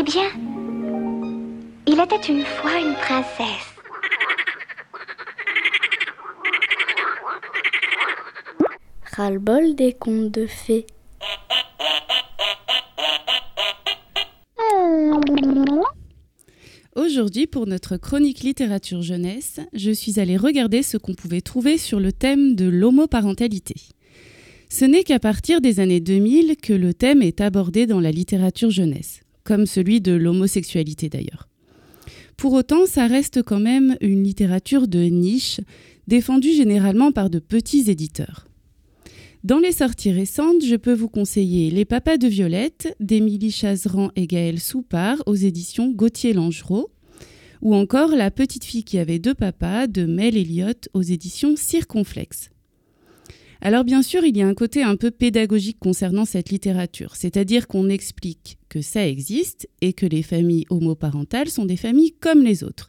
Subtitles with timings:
[0.00, 0.30] Eh bien,
[1.88, 3.74] il était une fois une princesse.
[9.16, 10.86] Ras-le-bol des contes de fées.
[16.94, 21.98] Aujourd'hui, pour notre chronique littérature jeunesse, je suis allée regarder ce qu'on pouvait trouver sur
[21.98, 23.74] le thème de l'homoparentalité.
[24.68, 28.70] Ce n'est qu'à partir des années 2000 que le thème est abordé dans la littérature
[28.70, 31.48] jeunesse, comme celui de l'homosexualité d'ailleurs.
[32.36, 35.62] Pour autant, ça reste quand même une littérature de niche,
[36.06, 38.46] défendue généralement par de petits éditeurs.
[39.44, 44.26] Dans les sorties récentes, je peux vous conseiller Les Papas de Violette d'Émilie Chazeran et
[44.26, 46.90] Gaël Soupard aux éditions Gauthier Langereau,
[47.62, 52.50] ou encore La petite fille qui avait deux papas de Mel Elliott aux éditions Circonflexe.
[53.60, 57.66] Alors bien sûr, il y a un côté un peu pédagogique concernant cette littérature, c'est-à-dire
[57.66, 62.62] qu'on explique que ça existe et que les familles homoparentales sont des familles comme les
[62.62, 62.88] autres.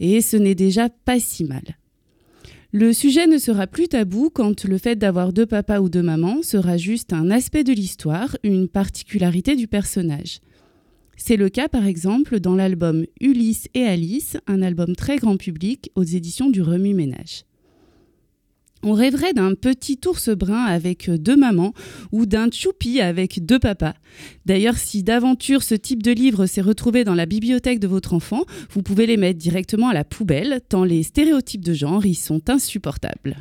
[0.00, 1.62] Et ce n'est déjà pas si mal.
[2.72, 6.42] Le sujet ne sera plus tabou quand le fait d'avoir deux papas ou deux mamans
[6.42, 10.40] sera juste un aspect de l'histoire, une particularité du personnage.
[11.16, 15.90] C'est le cas par exemple dans l'album Ulysse et Alice, un album très grand public
[15.94, 17.44] aux éditions du Remue Ménage.
[18.82, 21.72] On rêverait d'un petit ours brun avec deux mamans
[22.12, 23.94] ou d'un choupi avec deux papas.
[24.46, 28.44] D'ailleurs, si d'aventure ce type de livre s'est retrouvé dans la bibliothèque de votre enfant,
[28.70, 32.48] vous pouvez les mettre directement à la poubelle, tant les stéréotypes de genre y sont
[32.48, 33.36] insupportables.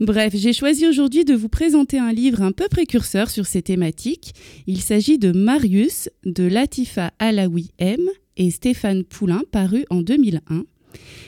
[0.00, 4.32] Bref, j'ai choisi aujourd'hui de vous présenter un livre un peu précurseur sur ces thématiques.
[4.66, 8.00] Il s'agit de Marius de Latifa Alaoui M
[8.36, 10.64] et Stéphane Poulain, paru en 2001.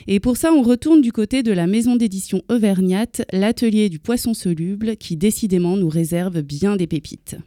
[0.07, 4.33] Et pour ça, on retourne du côté de la maison d'édition Auvergnate, l'atelier du poisson
[4.33, 7.37] soluble, qui décidément nous réserve bien des pépites.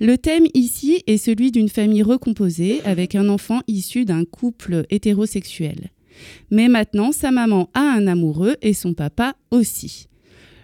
[0.00, 5.90] Le thème ici est celui d'une famille recomposée avec un enfant issu d'un couple hétérosexuel.
[6.50, 10.06] Mais maintenant, sa maman a un amoureux et son papa aussi.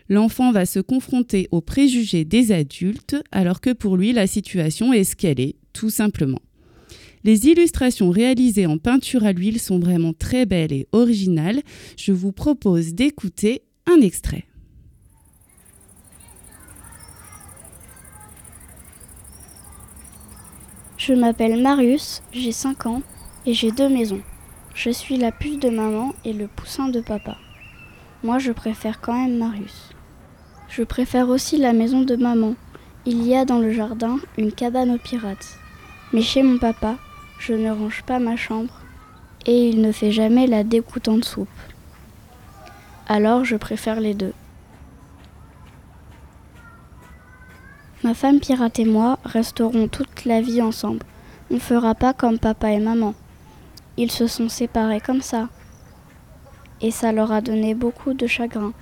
[0.08, 5.04] L'enfant va se confronter aux préjugés des adultes alors que pour lui, la situation est
[5.04, 6.40] ce qu'elle est, tout simplement.
[7.26, 11.60] Les illustrations réalisées en peinture à l'huile sont vraiment très belles et originales.
[11.96, 14.44] Je vous propose d'écouter un extrait.
[20.98, 23.02] Je m'appelle Marius, j'ai 5 ans
[23.44, 24.22] et j'ai deux maisons.
[24.76, 27.36] Je suis la puce de maman et le poussin de papa.
[28.22, 29.90] Moi, je préfère quand même Marius.
[30.68, 32.54] Je préfère aussi la maison de maman.
[33.04, 35.58] Il y a dans le jardin une cabane aux pirates.
[36.12, 36.98] Mais chez mon papa,
[37.38, 38.74] je ne range pas ma chambre
[39.46, 41.48] et il ne fait jamais la dégoûtante soupe.
[43.08, 44.32] Alors je préfère les deux.
[48.02, 51.04] Ma femme pirate et moi resterons toute la vie ensemble.
[51.50, 53.14] On ne fera pas comme papa et maman.
[53.96, 55.48] Ils se sont séparés comme ça.
[56.80, 58.72] Et ça leur a donné beaucoup de chagrin.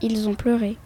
[0.00, 0.76] Ils ont pleuré.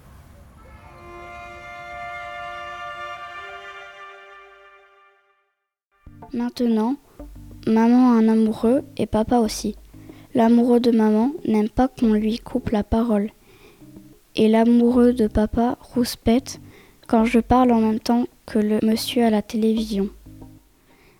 [6.32, 6.96] Maintenant,
[7.66, 9.76] maman a un amoureux et papa aussi.
[10.34, 13.30] L'amoureux de maman n'aime pas qu'on lui coupe la parole.
[14.34, 16.60] Et l'amoureux de papa rouspète
[17.06, 20.10] quand je parle en même temps que le monsieur à la télévision.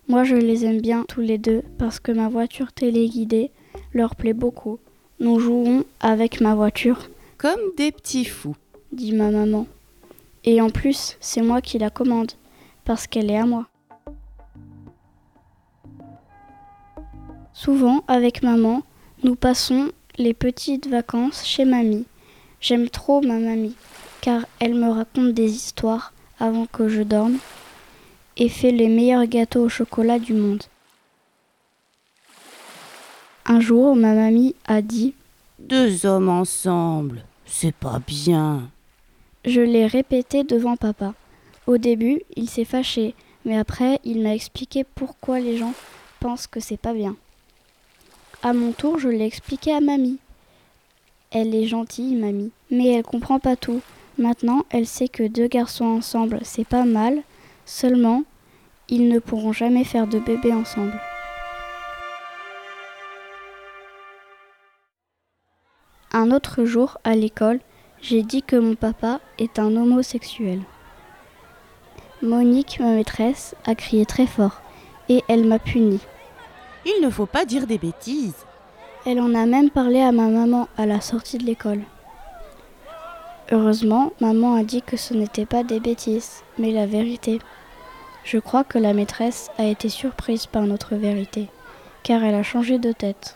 [0.07, 3.51] Moi je les aime bien tous les deux parce que ma voiture téléguidée
[3.93, 4.79] leur plaît beaucoup.
[5.19, 7.09] Nous jouons avec ma voiture.
[7.37, 8.55] Comme des petits fous,
[8.91, 9.65] dit ma maman.
[10.43, 12.31] Et en plus, c'est moi qui la commande,
[12.85, 13.67] parce qu'elle est à moi.
[17.59, 18.83] Souvent, avec maman,
[19.23, 22.05] nous passons les petites vacances chez mamie.
[22.61, 23.75] J'aime trop ma mamie,
[24.21, 27.39] car elle me raconte des histoires avant que je dorme
[28.37, 30.65] et fait les meilleurs gâteaux au chocolat du monde.
[33.47, 35.15] Un jour, ma mamie a dit
[35.57, 38.69] Deux hommes ensemble, c'est pas bien.
[39.45, 41.15] Je l'ai répété devant papa.
[41.65, 43.15] Au début, il s'est fâché,
[43.45, 45.73] mais après, il m'a expliqué pourquoi les gens
[46.19, 47.15] pensent que c'est pas bien.
[48.47, 50.19] À mon tour, je l'ai expliqué à mamie.
[51.31, 53.81] Elle est gentille, mamie, mais elle comprend pas tout.
[54.17, 57.23] Maintenant, elle sait que deux garçons ensemble, c'est pas mal,
[57.65, 58.23] seulement,
[58.87, 60.97] ils ne pourront jamais faire de bébé ensemble.
[66.13, 67.59] Un autre jour, à l'école,
[68.01, 70.61] j'ai dit que mon papa est un homosexuel.
[72.21, 74.61] Monique, ma maîtresse, a crié très fort
[75.09, 75.99] et elle m'a puni.
[76.89, 78.45] Il ne faut pas dire des bêtises.
[79.05, 81.81] Elle en a même parlé à ma maman à la sortie de l'école.
[83.51, 87.39] Heureusement, maman a dit que ce n'était pas des bêtises, mais la vérité.
[88.23, 91.49] Je crois que la maîtresse a été surprise par notre vérité,
[92.03, 93.35] car elle a changé de tête.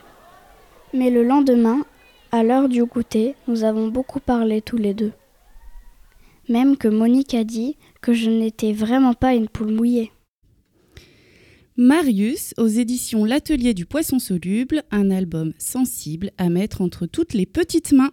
[0.93, 1.81] Mais le lendemain,
[2.31, 5.11] à l'heure du goûter, nous avons beaucoup parlé tous les deux.
[6.47, 10.13] Même que Monique a dit que je n'étais vraiment pas une poule mouillée.
[11.81, 17.47] Marius, aux éditions L'Atelier du Poisson Soluble, un album sensible à mettre entre toutes les
[17.47, 18.11] petites mains.